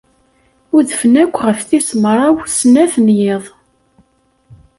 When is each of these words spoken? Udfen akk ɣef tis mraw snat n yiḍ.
Udfen 0.75 1.13
akk 1.23 1.35
ɣef 1.45 1.59
tis 1.69 1.89
mraw 2.01 2.35
snat 2.57 2.93
n 3.05 3.07
yiḍ. 3.19 3.43